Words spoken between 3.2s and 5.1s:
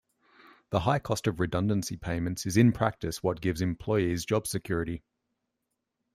what gives employees job security.